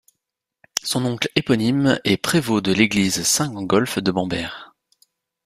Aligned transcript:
Son 0.81 1.05
oncle 1.05 1.29
éponyme 1.35 1.99
est 2.05 2.17
prévôt 2.17 2.59
de 2.59 2.73
l'église 2.73 3.21
Saint-Gangolf 3.21 3.99
de 3.99 4.09
Bamberg. 4.09 4.51